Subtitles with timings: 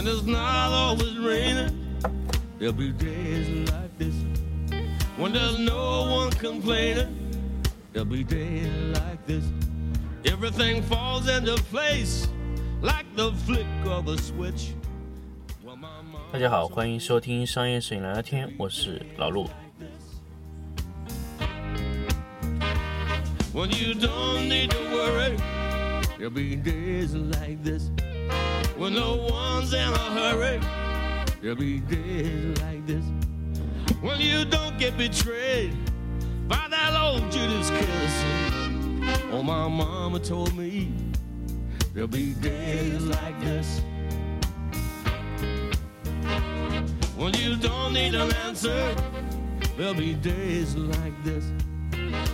[0.00, 2.00] When it's not always raining,
[2.58, 4.14] there'll be days like this.
[5.16, 7.16] When there's no one complaining,
[7.92, 9.44] there'll be days like this.
[10.24, 12.28] Everything falls into place
[12.82, 14.74] like the flick of a switch.
[15.64, 19.48] Well, my mom 大家好，欢迎收听商业摄影聊聊天，我是老陆。
[23.54, 25.36] When you don't need to worry,
[26.18, 27.90] there'll be days like this.
[28.77, 30.59] When no one's in a hurry,
[31.41, 33.03] there'll be days like this.
[34.01, 35.73] When you don't get betrayed
[36.47, 38.23] by that old Judas kiss.
[39.31, 40.91] Oh, my mama told me
[41.93, 43.81] there'll be days like this.
[47.15, 48.95] When you don't need an answer,
[49.77, 51.45] there'll be days like this.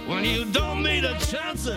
[0.07, 1.69] When you don't need a chance,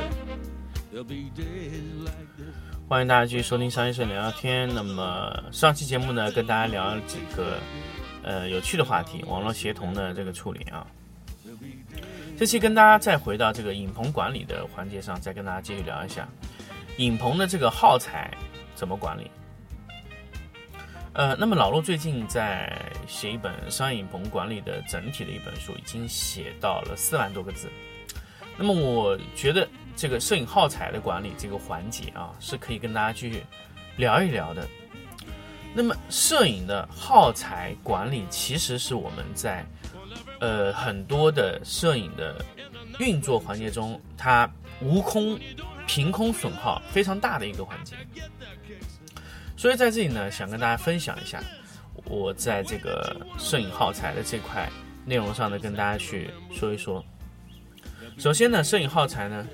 [0.90, 2.69] there'll be days like this.
[2.90, 4.68] 欢迎大家继续收听商业社聊聊天。
[4.74, 7.60] 那么上期节目呢，跟大家聊了几个
[8.24, 10.84] 呃有趣的话题，网络协同的这个处理啊。
[12.36, 16.28] 这期跟大家再回到这个影棚管理的环节上，再跟大家继续聊一下
[16.96, 18.28] 影棚的这个耗材
[18.74, 19.30] 怎么管理。
[21.12, 27.68] 呃，那么老陆最近在写一本商业影棚管理的整体的一本书，已经写到了四万多个字。
[28.58, 29.66] 那么我觉得
[30.00, 33.44] 这个摄影耗材的管理这个环节啊，是可以跟大家去
[33.98, 34.66] 聊一聊的。
[35.74, 39.62] 那么摄影的耗材管理，其实是我们在
[40.40, 42.42] 呃很多的摄影的
[42.98, 45.38] 运作环节中，它无空
[45.86, 47.94] 凭空损耗非常大的一个环节。
[49.54, 51.42] 所以在这里呢，想跟大家分享一下
[52.06, 54.66] 我在这个摄影耗材的这块
[55.04, 57.04] 内容上呢，跟大家去说一说。
[58.16, 59.46] 首先呢，摄影耗材呢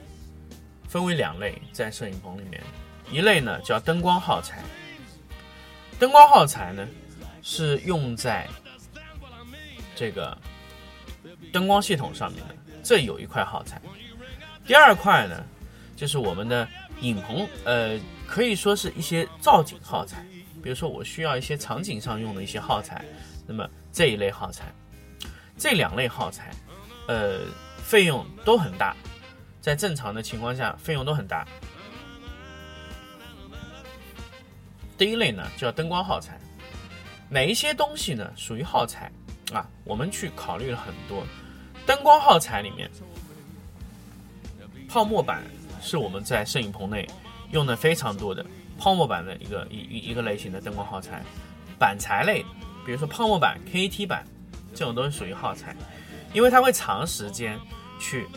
[0.89, 2.63] 分为两类，在摄影棚里面，
[3.11, 4.63] 一类呢叫灯光耗材。
[5.99, 6.87] 灯光耗材呢
[7.43, 8.47] 是用在
[9.95, 10.37] 这个
[11.53, 13.81] 灯光系统上面的，这有一块耗材。
[14.65, 15.45] 第二块呢
[15.97, 16.69] 就是我们的
[17.01, 20.25] 影棚，呃，可以说是一些造景耗材，
[20.63, 23.05] 比如说我需要一些场景上用的一些耗材，
[23.47, 24.65] 那么这一类耗材，
[25.57, 26.51] 这两类耗材，
[27.09, 27.41] 呃。
[27.87, 28.97] 费用都很大，
[29.67, 31.45] 在正常的情况下，费用都很大。
[34.97, 36.39] 第一类呢叫灯光耗材，
[37.29, 39.11] 哪一些东西呢属于耗材
[39.53, 39.67] 啊？
[39.83, 41.27] 我们去考虑了很多，
[41.85, 42.89] 灯光耗材里面，
[44.89, 45.43] 泡沫板
[45.83, 47.05] 是我们在摄影棚内
[47.51, 48.47] 用的非常多的
[48.79, 51.25] 泡沫板的一个一一一个类型的灯光耗材，
[51.77, 52.41] 板材类，
[52.85, 54.25] 比如说泡沫板、KT 板，
[54.73, 55.75] 这种都是属于耗材。
[56.33, 57.59] 因为它会长时间
[57.99, 58.29] 去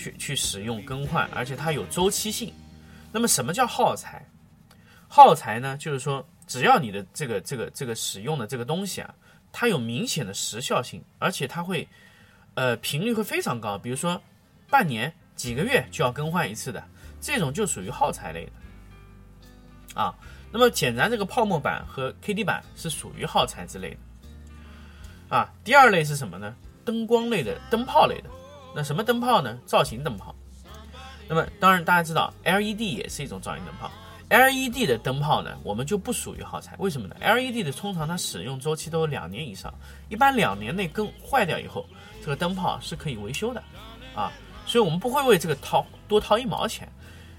[0.00, 2.54] 去去使用更换，而且它有周期性。
[3.12, 4.24] 那么什么叫耗材？
[5.08, 9.14] 耗材呢，就是说只要你的这个这个这个使用的这个东西啊，
[9.52, 11.86] 它有明显的时效性，而且它会
[12.54, 14.20] 呃频率会非常高，比如说
[14.70, 16.82] 半年、几个月就要更换一次的，
[17.20, 20.14] 这种就属于耗材类的啊。
[20.50, 25.52] 那么显然这个泡沫板和 KT 板是属于耗材之类的啊。
[25.62, 26.56] 第二类是什么呢？
[26.84, 28.30] 灯光类的灯泡类的，
[28.74, 29.58] 那什么灯泡呢？
[29.66, 30.34] 造型灯泡。
[31.28, 33.90] 那么当然大家知道，LED 也是一种造型灯泡。
[34.28, 36.76] LED 的灯泡呢，我们就不属于耗材。
[36.78, 39.74] 为什么呢？LED 的通常它使用周期都有两年以上，
[40.08, 41.84] 一般两年内更坏掉以后，
[42.20, 43.60] 这个灯泡是可以维修的
[44.14, 44.32] 啊。
[44.66, 46.88] 所以我们不会为这个掏多掏一毛钱。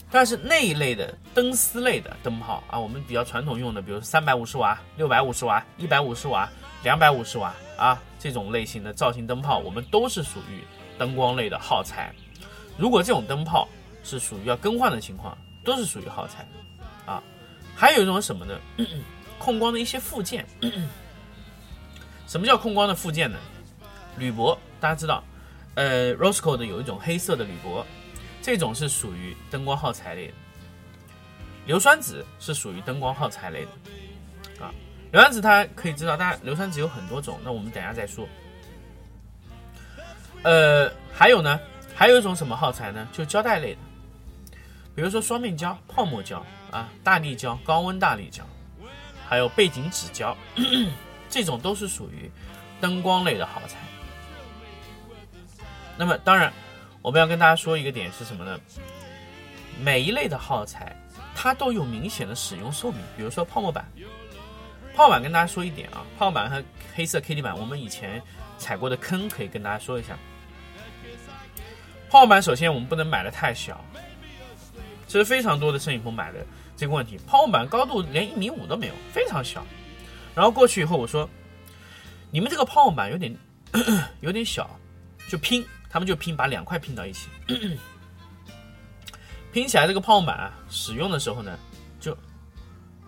[0.10, 6.50] 但是那一类的灯丝类的灯泡啊，我们比较传统用的，比如三百五十瓦、六百五十瓦、一百五十瓦、
[6.84, 7.98] 两百五十瓦啊。
[8.20, 10.62] 这种类型的造型灯泡，我们都是属于
[11.02, 12.14] 灯光类的耗材。
[12.78, 13.68] 如果这种灯泡
[14.04, 16.48] 是属于要更换的情况，都是属于耗材
[17.08, 17.24] 啊。
[17.76, 18.56] 还有一种什么呢？
[19.40, 20.46] 控光的一些附件。
[22.28, 23.40] 什么叫控光的附件呢？
[24.16, 25.24] 铝箔，大家知道，
[25.74, 27.84] 呃，Rosco 的有一种黑色的铝箔，
[28.44, 30.34] 这种是属于灯光耗材类的。
[31.66, 34.72] 硫酸纸是属于灯光耗材类的啊。
[35.12, 38.28] 硫酸纸它可以知道，大家硫酸纸有很多种，那我们等下再说。
[40.44, 41.60] 呃，还有呢，
[41.96, 43.08] 还有一种什么耗材呢？
[43.12, 43.80] 就胶带类的，
[44.96, 48.44] 比如说双面胶、泡沫胶啊、大力胶、高温大力胶，
[49.28, 50.36] 还有背景纸胶，
[51.30, 52.32] 这种都是属于
[52.80, 53.78] 灯光类的耗材。
[55.98, 56.52] 那么当然，
[57.02, 58.60] 我们要跟大家说一个点是什么呢？
[59.80, 60.96] 每一类的耗材
[61.36, 63.86] 它都有明显的使用寿命，比如说泡沫板。
[64.96, 66.64] 泡沫板跟大家说一点啊，泡沫板和
[66.96, 68.22] 黑色 KT 板，我们以前
[68.58, 70.18] 踩过的坑可以跟大家说一下。
[72.12, 73.82] 泡沫板首先我们不能买的太小，
[75.08, 79.66] 这是非常多的摄影棚买的这个问题，泡沫板高度连一米五都没有，非常小。
[80.36, 81.28] 然后过去以后，我说，
[82.30, 83.34] 你们这个泡沫板有点
[84.20, 84.70] 有点小，
[85.30, 87.30] 就拼，他们就拼，把两块拼到一起，
[89.54, 91.58] 拼起来这个泡沫板啊，使用的时候呢，
[92.02, 92.18] 就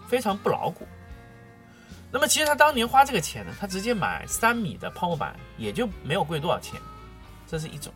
[0.07, 0.87] 非常不牢固。
[2.09, 6.79] 那么其实他当年花这个钱呢，他直接买三米的泡沫板，也就没有贵多少钱，
[7.45, 7.93] 这是一种。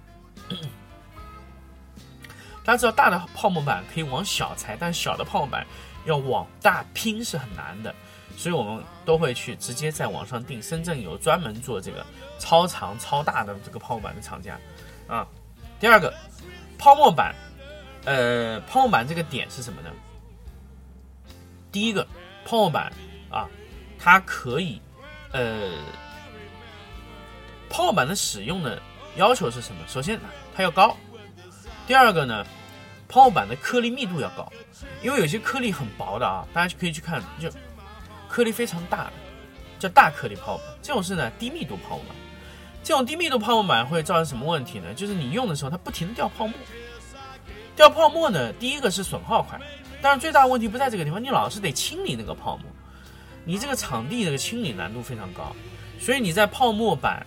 [2.68, 5.66] 大家知道大的泡沫板可以往小裁，但小的泡沫板
[6.04, 7.96] 要往大拼是很难的，
[8.36, 10.62] 所以我们都会去直接在网上订。
[10.62, 12.06] 深圳有专门做这个
[12.40, 14.60] 超长超大的这个泡沫板的厂家
[15.08, 15.26] 啊。
[15.80, 16.14] 第二个，
[16.78, 17.34] 泡沫板，
[18.04, 19.90] 呃，泡沫板这个点是什么呢？
[21.72, 22.06] 第一个，
[22.44, 22.92] 泡沫板
[23.32, 23.48] 啊，
[23.98, 24.82] 它可以，
[25.32, 25.72] 呃，
[27.70, 28.78] 泡沫板的使用的
[29.16, 29.82] 要求是什么？
[29.88, 30.20] 首先
[30.54, 30.98] 它要高，
[31.88, 32.46] 第二个呢？
[33.08, 34.52] 泡沫板的颗粒密度要高，
[35.02, 37.50] 因为有些颗粒很薄的啊，大家就可以去看，就
[38.28, 39.10] 颗粒非常大，
[39.80, 40.62] 叫大颗粒泡沫。
[40.82, 42.16] 这种是呢低密度泡沫板。
[42.84, 44.94] 这种低密度泡沫板会造成什么问题呢？
[44.94, 46.54] 就是你用的时候它不停的掉泡沫，
[47.78, 49.58] 掉泡沫呢，第一个是损耗快，
[50.02, 52.66] 但是最大问题不在这个地方，你老是得清理那个泡沫，
[53.46, 55.56] 你这个场地这个清理难度非常高，
[55.98, 57.26] 所以你在泡沫板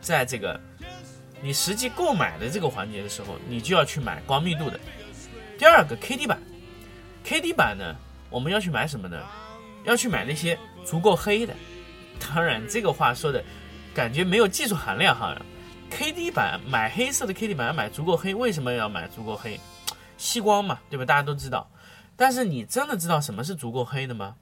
[0.00, 0.58] 在这个
[1.40, 4.78] 你实际购买的这个环节的时候，你就要去买高密度的。
[5.58, 6.40] 第二个 K D 板
[7.24, 7.94] ，K D 板呢，
[8.30, 9.20] 我们要去买什么呢？
[9.84, 11.54] 要去买那些足够黑的。
[12.20, 13.42] 当然，这个话说的
[13.94, 15.40] 感觉没有技术含量哈。
[15.90, 19.58] K D 板买黑色的 K D 板要买足够黑，为什么要买足够黑？
[20.16, 21.04] 吸光嘛，对吧？
[21.04, 21.70] 大家都知道。
[22.16, 24.34] 但是你真的知道什么是足够黑的吗？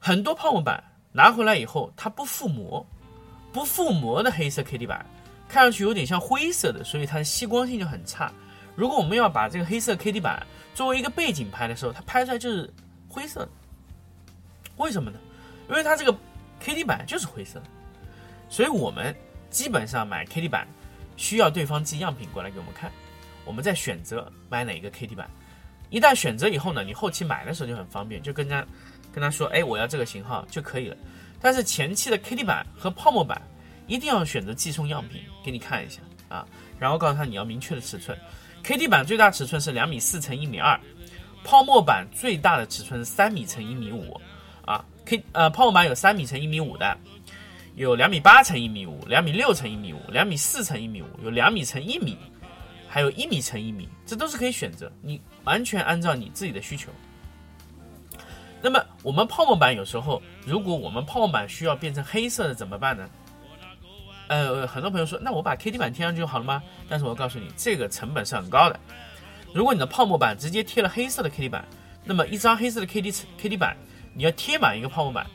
[0.00, 0.82] 很多泡沫板
[1.12, 2.84] 拿回来以后，它不覆膜，
[3.52, 5.06] 不覆膜的黑色 K D 板
[5.48, 8.32] 看上去有点像灰色的，所以它的吸光性就很差。
[8.76, 12.72] 如果我们要把这个黑色 K D 板作为一个背景拍的时候，它拍出来就是
[13.08, 13.48] 灰色的。
[14.76, 15.18] 为什么呢？
[15.68, 16.16] 因为它这个
[16.60, 17.60] K D 板就是灰色，
[18.48, 19.14] 所以我们
[19.50, 20.68] 基本上买 K D 板
[21.16, 22.92] 需要对方寄样品过来给我们看，
[23.44, 25.28] 我们再选择买哪个 K D 板。
[25.90, 28.64] 一旦选择以后呢，你后期买的时候就很方便，就跟他
[29.12, 30.96] 跟他说，哎，我要这个型号就可以了。
[31.40, 33.40] 但是前期的 K D 板和泡沫板
[33.88, 36.46] 一定要选择寄送样品给你看一下啊，
[36.78, 38.16] 然后告诉他你要明确的尺寸。
[38.62, 40.78] KT 板最大尺寸是两米四乘一米二，
[41.42, 44.20] 泡沫板最大的尺寸三米乘一米五，
[44.66, 46.98] 啊，K 呃泡沫板有三米乘一米五的，
[47.76, 52.18] 有两米八乘一米五，两米六乘一米五，两米四乘一米五，有两米乘一米，
[52.88, 56.90] 还有一米乘一米，这都是可以选择，你完全按照你自己的需求。
[58.60, 63.08] 那么我们泡沫板有时候，如果我们泡沫板需要变成黑色的怎么办呢？
[64.28, 66.62] 呃，很多朋友说，那我把 K D 板贴上去就好了吗？
[66.88, 68.78] 但是我告诉你，这个成本是很高的。
[69.54, 71.64] 如果你的泡沫板直接贴了黑色的 K D 板，
[72.04, 73.76] 那么一张黑色的 K D K D 板，
[74.14, 75.26] 你要贴满一个泡沫板，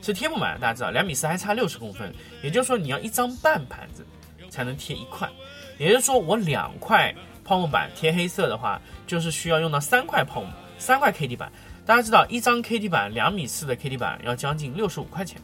[0.00, 0.58] 是贴不满。
[0.60, 4.06] 大家知道，两米四还差六十公分，也就是说你要一张半盘子
[4.48, 5.28] 才能贴一块。
[5.76, 7.14] 也就是说，我两块
[7.44, 11.50] 泡沫板贴黑色的话，就是需要用到三块泡沫，三块 K D 板。
[11.84, 15.40] 大家知道，一张 K D 板两米四的 K D 板要将近六十五块钱。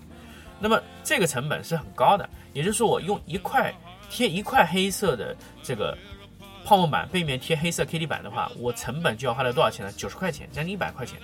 [0.61, 3.75] 那么这个成本是很高的，也就是说我用一块
[4.11, 5.97] 贴一块黑色的这个
[6.65, 9.93] 泡沫板，背面贴黑色 K D 板的话，我成本就要花了多少钱呢？
[9.97, 11.19] 九十块钱，将近一百块钱。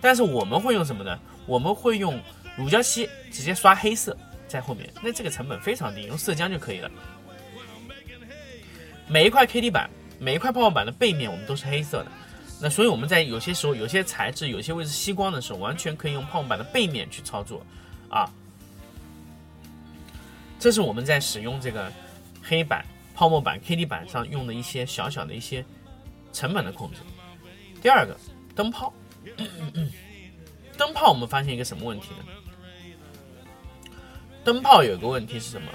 [0.00, 1.18] 但是我们会用什么呢？
[1.46, 2.20] 我们会用
[2.56, 6.90] 乳胶漆直接刷黑色在后面，那这个成本非常低，用色浆就可以了。
[9.08, 12.06] 每一块 K D 板，每一块泡沫板的背面我们都是黑色的，
[12.60, 17.64] 那所以我们在有些时候有些材质有些位置吸光的时候，完全可以用泡沫板的背面去操作
[18.08, 18.30] 啊。
[20.66, 21.92] 这是我们在使用这个
[22.42, 25.64] 黑板、泡沫板、K D 板上用的一些小小的一些
[26.32, 26.96] 成本的控制。
[27.80, 28.16] 第二个，
[28.52, 28.92] 灯泡，
[30.76, 33.94] 灯泡我们发现一个什么问题呢？
[34.42, 35.70] 灯泡有一个问题是什么？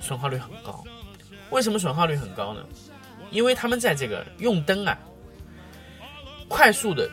[0.00, 0.82] 损耗率很高。
[1.50, 2.64] 为什么损耗率很高呢？
[3.30, 4.98] 因为他们在这个用灯啊，
[6.48, 7.06] 快速的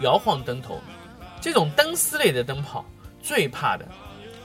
[0.00, 0.82] 摇晃灯头，
[1.40, 2.84] 这种灯丝类的灯泡
[3.22, 3.88] 最怕的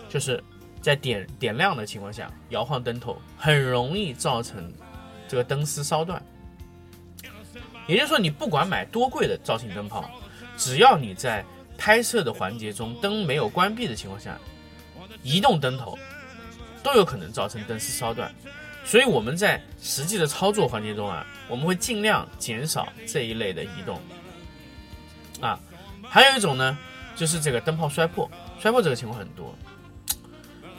[0.08, 0.42] 就是。
[0.86, 4.72] 在点点亮的情况下，摇晃灯头很容易造成
[5.28, 6.24] 这个灯丝烧断。
[7.88, 10.08] 也就是说，你不管买多贵的造型灯泡，
[10.56, 11.44] 只要你在
[11.76, 14.38] 拍摄的环节中灯没有关闭的情况下，
[15.24, 15.98] 移动灯头
[16.84, 18.32] 都有可能造成灯丝烧断。
[18.84, 24.00] 所以我们在实际的操作环节中啊，我们会尽量减少这一类的移动。
[25.42, 25.60] 啊，
[26.04, 26.78] 还有一种呢，
[27.16, 29.52] 就是这个灯泡摔破，摔破这个情况很多。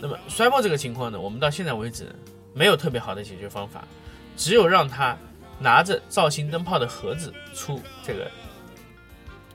[0.01, 2.07] 那么摔破这个情况呢，我们到现在为止
[2.53, 3.85] 没有特别好的解决方法，
[4.37, 5.17] 只有让他
[5.59, 8.31] 拿着造型灯泡的盒子出这个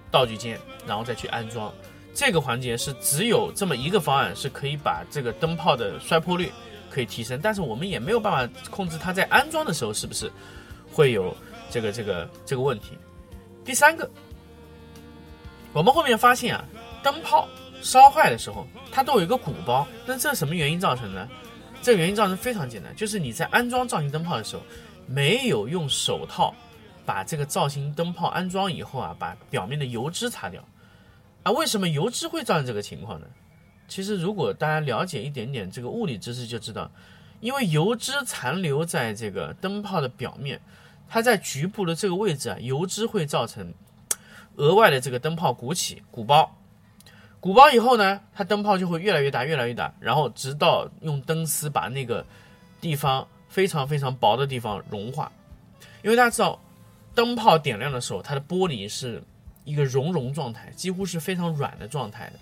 [0.10, 1.72] 道具间，然后再去安装。
[2.14, 6.52] 这个环节是只有这么一个方案是可以把这个灯泡的摔破率
[6.90, 10.30] 可以提升，但是我们也没有办法控制它在安装的时候是不是
[10.92, 11.36] 会有
[11.70, 12.98] 这个这个这个问题。
[13.64, 14.10] 第三个，
[15.72, 16.66] 我们后面发现啊，
[17.02, 17.48] 灯泡
[17.82, 21.28] 烧坏的时候它都有一个鼓包，那这什么原因造成呢？
[21.82, 24.62] 这个原因造成非常简单，就是你在安装造型灯泡的时候
[25.08, 26.54] 没有用手套
[27.06, 30.64] 把这个造型灯泡安装以后啊，把表面的油脂擦掉。
[31.44, 33.26] 啊，为什么油脂会造成这个情况呢？
[33.88, 36.90] 其实，如果大家了解一点点这个物理知识，就知道，
[37.40, 40.62] 因为油脂残留在这个灯泡的表面，
[41.10, 43.74] 它在局部的这个位置啊，油脂会造成
[44.58, 46.56] 额外的这个灯泡鼓起、鼓包。
[47.42, 52.26] 鼓包以后呢，它灯泡就会越来越大、越来越大，然后直到用灯丝把那个
[52.80, 55.30] 地方非常非常薄的地方融化。
[56.04, 56.58] 因为大家知道，
[57.14, 59.22] 灯泡点亮的时候，它的玻璃是。
[59.64, 62.40] 一个熔融状态，几乎是非常软的状态的，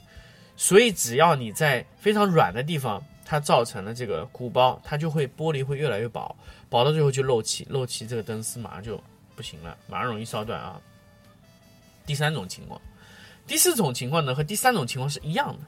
[0.56, 6.34] 所以只要你在非常软的地方，它造成了这个鼓包，它就会玻璃会越来越薄，
[6.70, 9.04] 薄到最后就漏气，漏气这个灯丝马上就
[9.36, 10.80] 不行了，马上容易烧断啊。
[12.06, 12.80] 第三种情况，
[13.50, 15.66] 第四种情况呢和第三种情况是一样的，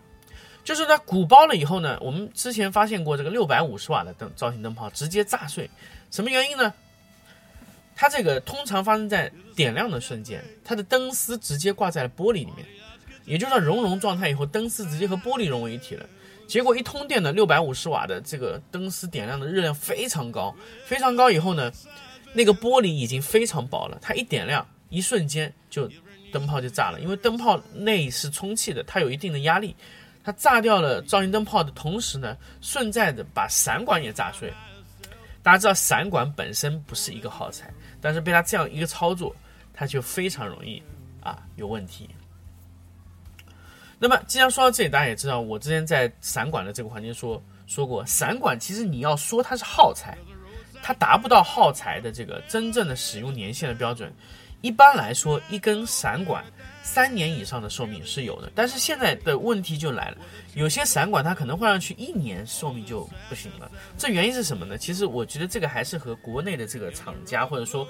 [0.64, 5.68] 就是它鼓包了以后呢，我们之前发现过这个六百五十瓦的灯造型灯泡直接炸碎，
[6.12, 6.72] 什么原因呢？
[7.96, 12.66] 它这个通常发生在点亮的瞬间，它的灯丝直接挂在了玻璃里面，
[13.26, 16.06] 也就是熔融状态以后，灯丝直接和玻璃融为一体了。
[16.48, 21.72] 结果一通电的六百五十瓦的这个灯丝点亮的热量非常高，非常高以后呢，
[22.34, 25.90] 那个玻璃已经非常薄了，它一点亮，一瞬间就
[26.32, 27.00] 灯泡就炸了。
[27.02, 29.76] 因为灯泡内是充气的，它有一定的压力，
[30.24, 34.52] 它炸掉了造型灯泡的同时呢，顺带的把散管也炸碎。
[35.44, 37.72] 大家知道散管本身不是一个耗材。
[38.04, 39.36] 但是被它这样一个操作，
[39.76, 40.82] 它就非常容易
[41.22, 42.10] 啊有问题。
[44.00, 50.18] 那么既然说到这里，大家也知道，我之前在散管的这个环节说说过，散管其实你要说它是耗材，
[50.82, 54.12] 它达不到耗材的这个真正的使用年限的标准。
[54.62, 56.44] 一般来说，一根散管
[56.84, 58.52] 三年以上的寿命是有的。
[58.54, 60.18] 但是现在的问题就来了，
[60.54, 63.72] 有些散管它可能换上去一年寿命就不行了。
[63.98, 64.78] 这原因是什么呢？
[64.78, 67.88] 其实我觉得这个还是和国内的这个厂家或者说，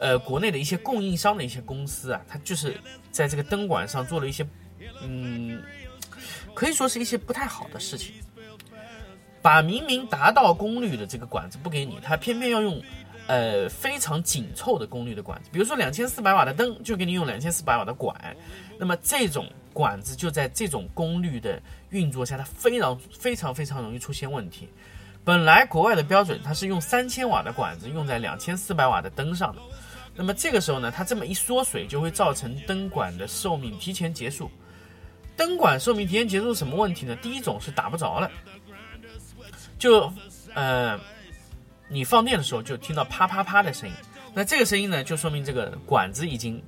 [0.00, 2.74] 呃，国内的一些供应商的一些公司啊，它就是
[3.10, 4.46] 在这个灯管上做了一些，
[5.02, 5.62] 嗯，
[6.54, 8.14] 可以说是一些不太好的事情，
[9.42, 12.82] 把明明达到功率的这个管子不给你，他偏偏要用。
[13.26, 18.14] 呃，非常紧凑的功率的管子，比如说两千四百瓦的灯，就给你用两千四百瓦的管，
[18.78, 24.68] 那么这种管子就在这种功率的运作下，它非常非常非常容易出现问题。
[25.24, 29.62] 本来国外的标准，它是用三千瓦的管子用在两千四百瓦的灯上的，
[30.14, 34.50] 那么这个时候呢，它这么一缩水，就会造成灯管的寿命提前结束。
[35.34, 37.16] 灯管寿命提前结束什么问题呢？
[37.22, 38.30] 第一种是打不着了，
[39.78, 40.12] 就
[40.52, 41.00] 呃。
[41.88, 43.94] 你放电的时候就听到啪啪啪的声音，
[44.32, 46.62] 那这个声音呢，就说明这个管子已经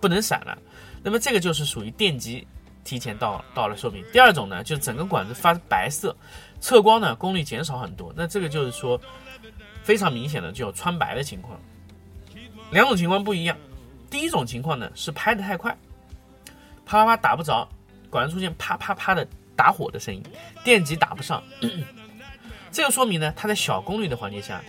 [0.00, 0.56] 不能闪了。
[1.02, 2.46] 那么这个就是属于电极
[2.84, 4.04] 提前到到了寿命。
[4.12, 6.16] 第二种呢，就整个管子发白色，
[6.60, 8.12] 测光呢功率减少很多。
[8.16, 9.00] 那这个就是说
[9.82, 11.60] 非常明显的就有穿白的情况。
[12.70, 13.56] 两种情况不一样。
[14.08, 15.76] 第一种情况呢是拍得太快，
[16.84, 17.68] 啪啪啪打不着，
[18.08, 20.22] 管子出现啪啪啪的打火的声音，
[20.64, 21.42] 电极打不上。
[22.70, 24.62] 这个说明呢，它在小功率的环境下，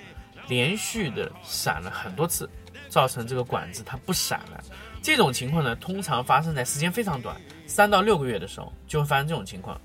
[0.48, 2.50] 连续的闪了很多次，
[2.90, 4.64] 造成这个管子它不闪了。
[5.02, 9.80] 这种情况呢，通常发生在时间非常短，三到六个月的时候就会发生这种情况。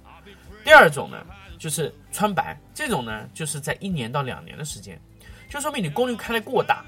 [0.65, 1.25] 第二种呢，
[1.59, 5.01] 就是穿白，这种呢，就是在一年到两年的时间，
[5.49, 6.85] 就说明你功率开的过大，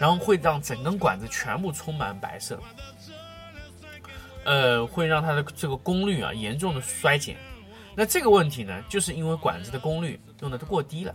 [0.00, 2.60] 然后会让整根管子全部充满白色，
[4.44, 7.36] 呃，会让它的这个功率啊严重的衰减。
[7.94, 11.14] 那这个问题呢，就是因为管子的功率用的过低了，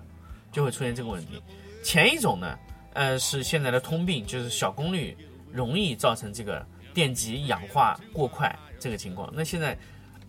[0.52, 1.42] 就会出现这个问题。
[1.84, 2.58] 前一种呢，
[2.94, 5.16] 呃，是现在的通病，就是小功率
[5.52, 9.32] 容易造成这个电极氧化过快这个情况。
[9.34, 9.78] 那现在，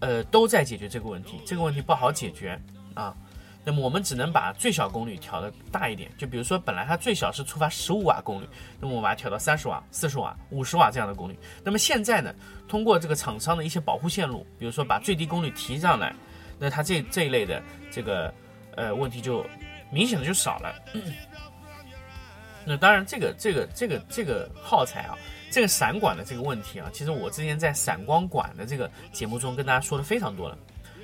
[0.00, 2.60] 呃，都在解决这个问题，这个问题不好解决
[2.94, 3.16] 啊。
[3.64, 8.46] 那么我们只能把最小功率调的大一点，就比如说本来它最小是触发十五瓦功率，
[8.80, 11.38] 那么我把它调到三十瓦、四十瓦、五十瓦这样的功率。
[11.62, 12.34] 那么现在呢，
[12.66, 16.14] 通过这个厂商的一些保护线路，比如说把最低功率提上来。
[16.58, 18.32] 那它这这一类的这个
[18.78, 19.44] 呃问题就
[19.90, 20.74] 明显的就少了。
[22.64, 25.16] 那当然，这个这个这个这个耗材啊，
[25.50, 30.56] 这个闪管的这个问题啊，其实我之前在闪光管的这个节目中跟大家说的非常多了。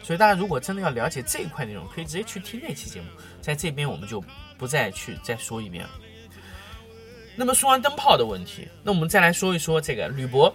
[0.02, 3.06] 所以大家如果真的要了解这一块内容，可以直接去听那期节目，
[3.40, 4.22] 在这边我们就
[4.58, 5.90] 不再去再说一遍了。
[7.34, 10.54] 那么说完灯泡的问题，那我们再来说一说这个铝箔。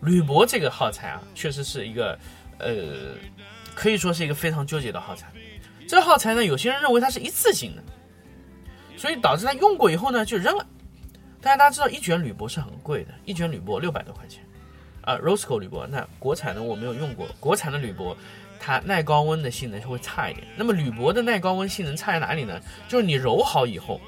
[0.00, 2.18] 铝箔这个耗材啊，确实是一个
[2.58, 3.14] 呃，
[3.74, 5.32] 可以说是一个非常纠结的耗材。
[5.86, 7.82] 这个耗材呢，有些人认为它是一次性的，
[8.96, 10.66] 所以导致他用过以后呢就扔了。
[11.40, 14.42] 大家大家知道一卷铝箔是很贵的，一卷铝箔六百多块钱
[15.02, 15.86] 啊，Rosco 铝箔。
[15.86, 18.16] 那国产的我没有用过，国产的铝箔
[18.58, 20.46] 它耐高温的性能会差一点。
[20.56, 22.58] 那么铝箔的耐高温性能差在哪里呢？
[22.88, 24.00] 就是你揉好以后，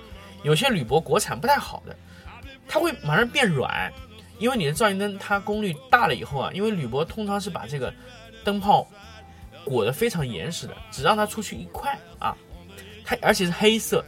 [0.42, 1.94] 有些铝箔国产不太好的，
[2.66, 3.92] 它会马上变软，
[4.38, 7.92] 因为你的照明灯它功率大了以后啊，因为铝箔通常是把这个
[8.44, 8.88] 灯泡
[9.66, 12.34] 裹得非常严实的，只让它出去一块啊，
[13.04, 14.02] 它而且是黑色，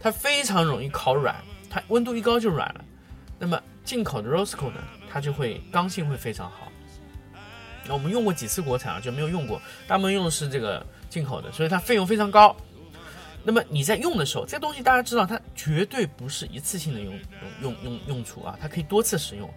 [0.00, 1.34] 它非常容易烤软。
[1.70, 2.84] 它温度一高就软了，
[3.38, 6.72] 那么进口的 Rosco 呢，它就会刚性会非常好。
[7.86, 12.56] 那我们用过几次国产啊，就没有用过，大部分用的是这个进口的，所以它费用非常高。
[13.44, 17.12] 那么你在用的时候，这东西大家知道，它绝对不是一次性的用
[17.62, 19.48] 用用用用处啊，它可以多次使用。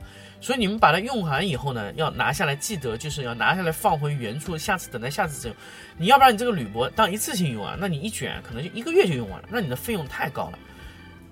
[0.42, 5.56] 所以你们把它用完以后呢，要拿下来，记得就是要拿下来放回原处，下次等待下次使用。
[5.98, 10.60] 你要不然你这个铝箔当一次性用啊，那你一卷可能就一个月就用完了，那你的费用太高了。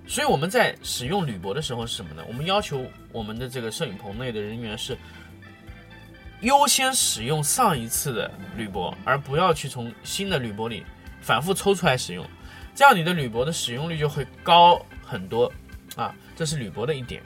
[0.07, 2.23] 所以我们在使用铝箔的时候是什么呢？
[2.27, 4.97] 我们要求我们的这个摄影棚内的人员是
[6.41, 10.85] 优先使用上一次的铝箔，而不要去从新的铝箔里
[11.19, 12.25] 反复抽出来使用，
[12.73, 15.51] 这样你的铝箔的使用率就会高很多
[15.95, 16.15] 啊。
[16.35, 17.21] 这是铝箔的一点。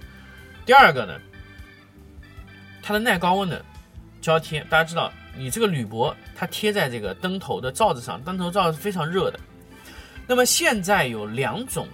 [0.65, 1.19] 第二个呢，
[2.83, 3.63] 它的耐高温的
[4.21, 9.39] 胶贴，大家知道，你这个铝箔它贴在这个灯头的罩子上，灯头罩是非常热的。
[10.27, 11.87] 那么现在有两种。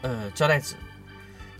[0.00, 0.76] 呃，胶带纸，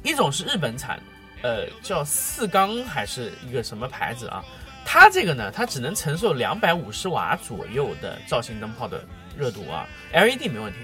[0.04, 1.00] 一种是日本产，
[1.42, 4.44] 呃，叫四缸还是一个什么牌子啊？
[4.84, 9.04] 它这个呢，它只能承受两百五十瓦左右的造型灯泡的
[9.36, 10.78] 热度啊，LED 没问题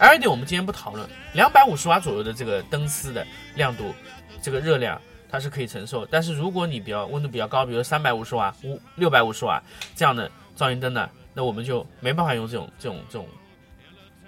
[0.00, 3.94] ，LED 我们今天不讨论，两百五十瓦左右的这个灯丝的亮度，
[4.40, 4.98] 这个热量
[5.34, 6.06] 它是可以承受。
[6.06, 9.60] 但是如果你比较温度比较高，比如三百五十瓦、五六百五十瓦
[9.96, 13.26] 这样的造型灯呢，那我们就没办法用这种这种这种。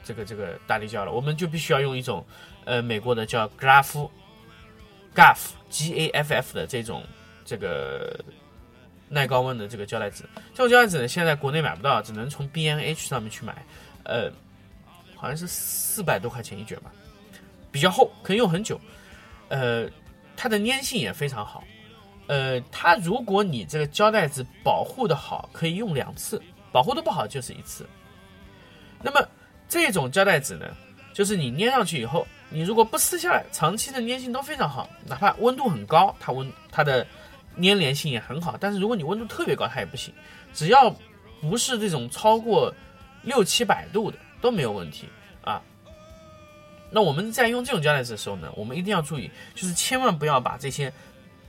[0.04, 2.24] 这个这个大力胶了，我们就必须要用一种，
[2.64, 5.38] 呃，美国的叫 Gaff，Gaff
[5.68, 7.02] G A F F 的这种
[7.44, 8.16] 这个
[9.08, 10.22] 耐高温的这个胶带纸。
[10.54, 13.66] 这种胶带纸呢，现在国内买不到，只能从 B N H 上面去买，
[14.04, 14.30] 呃，
[15.16, 16.92] 好像是四百多块钱一卷吧，
[17.72, 18.80] 比较厚，可以用很久。
[19.48, 19.88] 呃，
[20.36, 21.64] 它的粘性也非常好。
[22.28, 26.38] 呃，它如果你这个胶带纸保护的好，可以用两次；
[26.72, 27.88] 保护的不好就是一次。
[29.02, 29.28] 那么
[29.68, 30.66] 这种胶带纸呢，
[31.12, 37.06] 就是你粘上去以后，你如果不撕下来，长期的粘性都非常好，哪怕温度很高，它温它的
[37.62, 38.56] 粘连性也很好。
[38.58, 40.12] 但是如果你温度特别高，它也不行。
[40.52, 40.94] 只要
[41.40, 42.74] 不是这种超过
[43.22, 45.08] 六七百度的都没有问题
[45.42, 45.62] 啊。
[46.90, 50.92] 那我们在用这种胶带纸的时候呢，我们一定要注意，就是千万不要把这些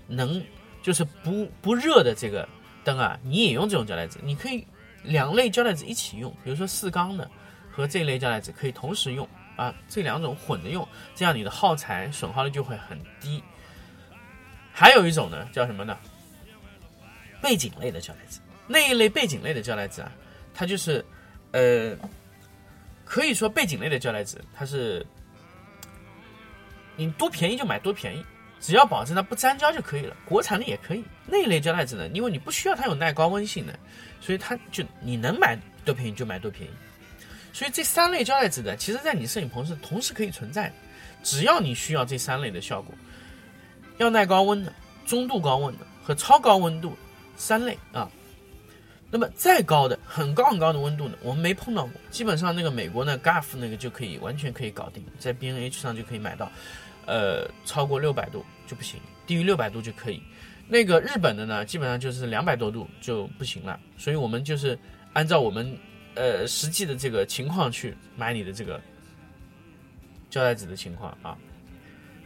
[0.08, 0.44] 能
[0.82, 2.48] 就是不不热的这个
[2.84, 4.20] 灯啊，你也用这种胶带纸。
[4.24, 4.66] 你可以
[5.04, 7.30] 两类胶带纸一起用，比如说四缸的。
[7.70, 13.40] 和这一类胶带纸可以同时用啊，这两种混着用，这样你的耗材损耗率就会很低。
[14.74, 15.96] 还有一种呢，叫什么呢？
[17.40, 20.12] 背景类的胶带纸，那一类背景类的胶带纸啊，
[20.56, 21.06] 它就是
[21.52, 21.96] 呃，
[23.06, 25.06] 可以说背景类的胶带纸，它是
[26.98, 28.26] 你多便宜就买多便宜，
[28.60, 30.14] 只要保证它不粘胶就可以了。
[30.26, 33.74] 国产的也可以，那一类胶带纸呢，因为你不需要它有耐高温性能，
[34.20, 36.74] 所以它就你能买多便宜就买多便宜。
[37.54, 40.74] 所以这三类胶带纸呢，其实在你摄影棚是同时可以存在的，
[41.24, 42.94] 只要你需要这三类的效果，
[43.98, 44.74] 要耐高温的、
[45.06, 46.98] 中度高温的和超高温度
[47.36, 48.10] 三类啊。
[49.10, 51.94] 那么再高的、很高很高的温度呢，我们没碰到过。
[52.12, 56.52] 基本上那个美国呢，Gaff 那个就可以完全可以搞定，在 BNH 上就可以买到。
[57.08, 60.22] 呃，超过六百度就不行，低于六百度就可以。
[60.68, 63.80] 那个日本的呢，基本上就是两百多度就不行了。
[63.98, 64.78] 所以我们就是
[65.14, 65.76] 按照我们。
[66.20, 68.82] 呃，实际的这个情况去买你的这个
[70.32, 71.38] 胶带纸的情况啊。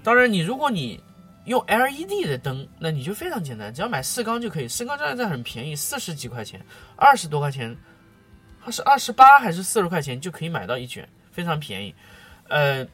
[0.02, 0.98] 当然，你如果你
[1.44, 4.68] 用 LED 的灯，那你就非常简单，只要买四缸就可以。
[4.70, 6.66] 四缸胶带纸很便宜，四十几块钱，
[6.96, 7.76] 二十多块钱，
[8.64, 11.94] 它是二十八还是四十块钱就可以买到一卷，非常便宜。
[12.48, 12.88] 呃，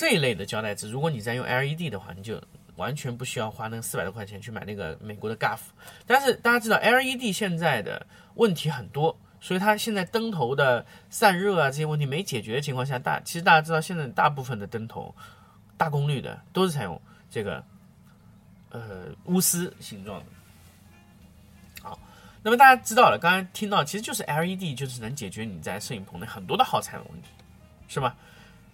[0.00, 2.42] 这一类的胶带纸，如果你在用 LED 的话，你就。
[2.76, 5.58] 完全不需要花那四百多块钱去买那个美国的 Gaff，
[6.06, 15.14] 但是大家知道 LED 现在的问题很多，所以它现在灯头的散热啊这些问题没解决的情况下，大其实大家知道现在大部分的灯头
[15.76, 16.98] 大功率的都是采用
[17.30, 17.62] 这个
[18.70, 20.26] 呃钨丝形状的。
[21.82, 21.98] 好，
[22.42, 27.28] 那么大家知道了，刚才听到其实就是 LED 就是能解决你在摄影棚内很多的耗材的问题，
[27.88, 28.16] 是吧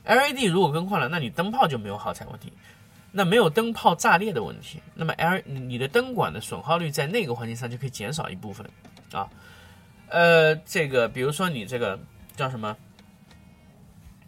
[0.07, 2.53] ？LED 如果更换了，那你灯泡就没有耗材问题。
[3.13, 8.69] 那没有灯泡炸裂的问题，那么 L 你的灯管的损耗率在那个环节上就可以减少一部分
[9.11, 9.27] 啊。
[10.09, 11.99] 呃，这个比如说你这个
[12.37, 12.77] 叫什么？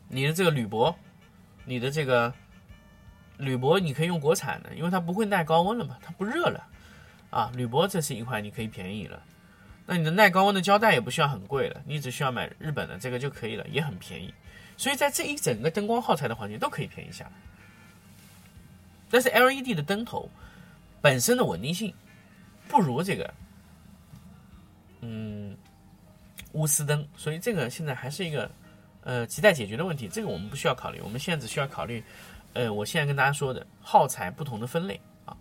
[0.08, 0.94] 你的这个铝箔，
[1.66, 2.32] 你的这个
[3.36, 6.66] 铝箔你可以用国产的，因为它不会耐高温了嘛，它不热了
[7.28, 7.52] 啊。
[7.54, 9.22] 铝箔这是一块你可以便宜了。
[9.84, 14.32] 那你的耐高温的胶带也不需要很贵了，你只需要买日本的这个就可以了，也很便宜。
[14.78, 17.32] 所以在这一整个灯光耗材的环节都可以便宜下来。
[19.10, 20.30] 但是 LED 的灯头
[21.02, 21.92] 本身的稳定性
[22.68, 23.34] 不如这个，
[25.00, 25.56] 嗯，
[26.52, 28.50] 钨丝灯，所以这个现在还是一个
[29.02, 30.08] 呃亟待解决的问题。
[30.08, 32.02] 这个我们不需要考虑，我们现在只需要考虑，
[32.52, 35.36] 呃，我现在跟大家说的耗材不同的分类啊。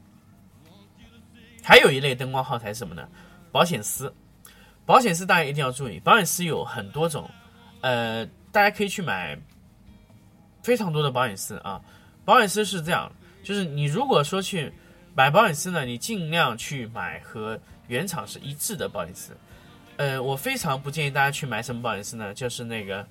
[1.63, 3.07] 还有一类灯光耗材是什么呢？
[3.51, 4.13] 保险丝。
[4.85, 7.29] 保险丝大家一定要注意，保险丝有很多种，
[7.81, 8.25] 呃，
[8.57, 9.37] 大家可以去买
[10.63, 11.79] 非常多的保险丝啊。
[12.25, 13.11] 保险丝是这样。
[13.43, 14.73] 就是你如果说去
[15.13, 19.37] 买保险丝呢，你尽量去买和原厂是一致的保险丝。
[19.97, 22.33] 呃，我非常不建议大家去买什么保险丝呢？
[22.33, 23.07] 就是那个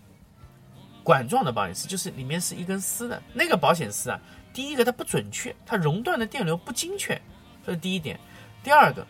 [1.05, 4.19] 管状的保险丝，就是里面是一根丝的那个保险丝啊。
[4.53, 7.21] 第一个它不准确，它熔断的电流不精确，
[7.65, 8.19] 这是第一点。
[8.65, 9.07] 第二个，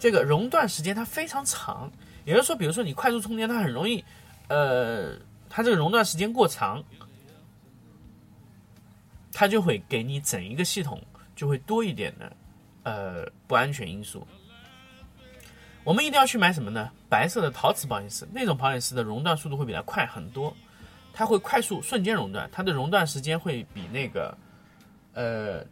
[0.00, 1.88] 这个熔断时间它非常长，
[2.24, 4.04] 也就是说，比如说你快速充电，它很容易，
[4.48, 5.14] 呃，
[5.54, 6.82] 它这个熔断时间过长。
[9.34, 11.02] 它就会给你整一个系统
[11.34, 12.36] 就会多一点的，
[12.82, 14.26] 呃，不安全因素。
[15.84, 16.90] 我们一定要去买什么呢？
[17.08, 20.54] 白色的陶瓷保险丝，那种保险丝的熔断速度会比它快很多，
[21.14, 24.36] 它会快速瞬间熔断，它的熔断时间会比那个，
[25.14, 25.64] 呃，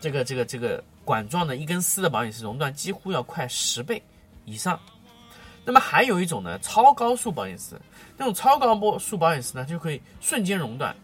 [0.00, 4.00] 这个这个这个管状的一根丝的保险丝熔断几乎要快十倍
[4.44, 4.78] 以上。
[5.64, 7.78] 那么还有一种呢，超高速保险丝，
[8.20, 10.94] 那种超高波速保险丝呢，就可以瞬间熔断。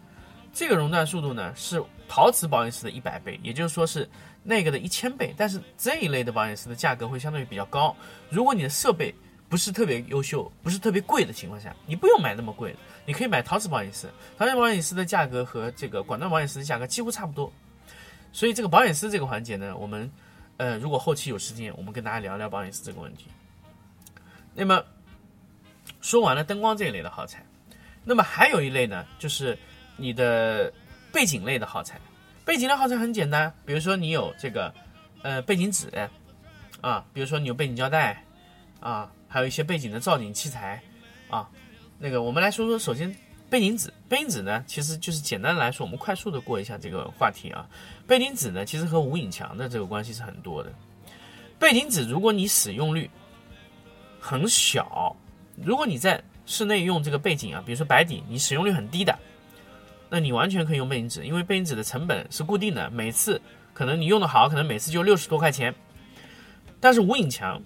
[0.53, 4.07] 这个熔断速度呢是陶瓷保险丝的一百倍，也就是说是
[4.43, 5.35] 那个的一千倍。
[5.35, 7.97] 但是这一类的保险丝的价格会相对比较高。
[8.29, 9.15] 如果你的设备
[9.49, 14.11] 不是特别优秀、不是特别贵的情况下，你不用买那么贵的，你可以买陶瓷保险丝。
[14.37, 17.51] 陶瓷保险丝的价格和这个管状保险丝的价格几乎差不多。
[18.31, 20.13] 所以这个保险丝这个环节呢，我们
[20.59, 23.29] 呃如果后期有时间，我们跟大家聊聊保险丝这个问题。
[24.55, 24.85] 那么
[26.07, 27.45] 说完了灯光这一类的耗材，
[28.05, 29.59] 那么还有一类呢，就是。
[29.99, 30.71] 你的
[31.11, 31.99] 背景类的耗材，
[32.45, 34.71] 背景类耗材很简单，比如说你有这个，
[35.23, 35.89] 呃，背景纸，
[36.83, 38.23] 啊，比如说你有背景胶带，
[38.79, 40.83] 啊，还有一些背景的造景器材，
[41.31, 41.49] 啊，
[41.99, 43.11] 那个我们来说说，首先
[43.49, 47.67] 背景纸，背景纸呢，其实就是简单来说，我们快速的过一下这个话题啊，
[48.07, 50.71] 背景纸呢，其实和无影墙的这个关系是很多的，
[51.59, 53.11] 背景纸如果你使用率
[54.21, 55.17] 很小，
[55.63, 59.19] 如果你在室内用这个背景啊，比如说白底，你使用率很低的。
[60.09, 63.41] 那你完全可以用背景纸，因为背景纸的成本是固定的，每次
[63.75, 65.75] 可能你用的好，可能每次就六十多块钱。
[66.79, 67.61] 但是无影墙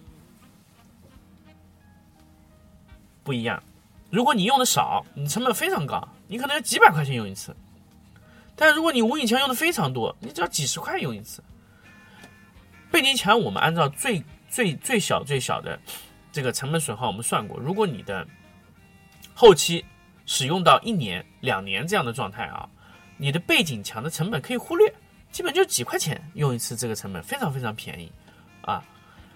[3.22, 3.62] 不一样，
[4.08, 7.54] 如果你用的少，你成本非常高，你可能要几百块钱用一次。
[8.56, 11.42] 但如果你无影墙用的非常多，你只要几十块用一次。
[12.90, 15.78] 背景墙我们按照最最最小最小的
[16.32, 18.26] 这个成本损耗，我们算过，如果你的
[19.34, 19.84] 后期。
[20.26, 22.68] 使用到一年、两年这样的状态啊，
[23.16, 24.94] 你的背景墙的成本可以忽略，
[25.32, 28.12] 基本就几块钱用一次，这个成本非常非常便宜
[28.60, 28.84] 啊，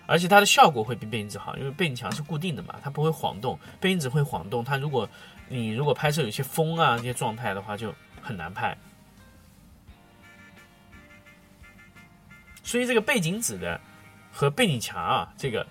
[0.07, 5.09] 而且它的效果会比背景纸好，因为背景墙是固定的嘛，它不会晃动，背景纸会晃动，它如果
[5.48, 8.78] 你如果拍摄有些风啊这些状态的话，就很难拍。
[12.62, 13.80] 所以这个背景纸的
[14.30, 15.66] 和背景墙啊，这个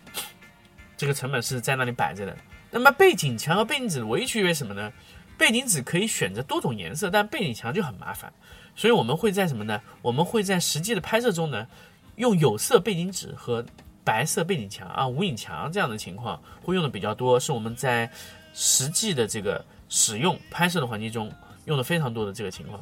[1.04, 2.34] 这个成本是在那里摆着的。
[2.72, 4.90] 那么背景墙和背景纸唯一区别什么呢？
[5.38, 8.32] 背景纸可以选择多种颜色，但背景墙就很麻烦。
[8.74, 9.82] 所以我们会在什么呢？
[10.02, 11.68] 我们会在实际的拍摄中呢，
[12.16, 13.66] 用有色背景纸和
[14.06, 18.10] 白色背景墙啊、无影墙这样的情况会用的比较多，是我们在
[18.54, 21.30] 实际的这个使用拍摄的环境中
[21.66, 22.80] 用的非常多的这个情况。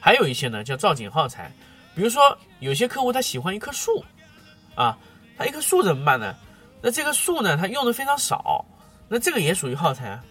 [0.00, 1.52] 还有一些呢叫造景耗材，
[1.94, 4.04] 比如说有些客户他喜欢一棵树
[4.74, 4.98] 啊，
[5.36, 6.34] 他一棵树怎么办呢？
[6.80, 8.64] 那这个树呢，它用的非常少，
[9.08, 10.24] 那这个也属于耗材啊。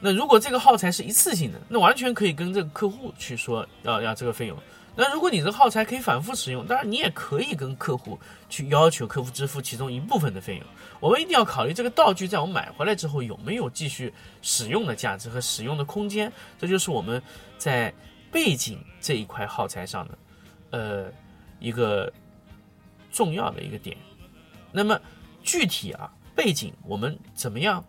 [0.00, 4.58] 那如果这个耗材是一次性的，那完全可以跟这个客户去说要要这个费用。
[4.94, 8.18] 那如果你这个耗材可以反复使用，当然你也可以跟客户
[8.50, 10.64] 去要求客户支付其中一部分的费用。
[11.00, 16.30] 我们一定要考虑这个道具在我们买回来之后有没有继续使用的价值和使用的空间。
[16.58, 17.22] 这就是我们
[17.56, 17.94] 在
[18.30, 20.18] 背景这一块耗材上的
[20.70, 21.06] 呃
[21.58, 22.12] 一个
[23.10, 23.96] 重要的一个点。
[24.72, 25.00] 那么。
[25.42, 27.84] 具体啊，背景我们怎么样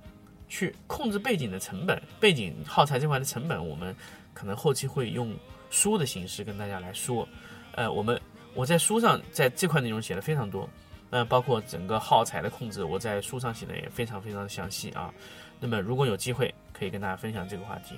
[0.49, 2.01] 去控制背景的成本？
[2.19, 3.95] 背景耗材这块的成本，我们
[4.33, 5.35] 可能后期会用
[5.69, 7.27] 书的形式跟大家来说。
[7.73, 8.19] 呃，我们
[8.53, 10.69] 我在书上在这块内容写的非常多，
[11.09, 15.11] 呃，包括整个耗材的控制，我在书上写的也非常非常的详细啊。
[15.59, 17.95] 那么如果有机会，可以跟大家分享这个话题。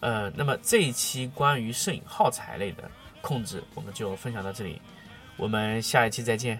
[0.00, 4.80] 呃，那么这一期关于摄影耗材类的控制，我们就分享到这里，
[5.36, 6.58] 我们下一期再见。